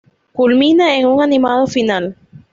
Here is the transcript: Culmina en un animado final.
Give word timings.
Culmina 0.33 0.95
en 0.97 1.05
un 1.05 1.21
animado 1.21 1.67
final. 1.67 2.15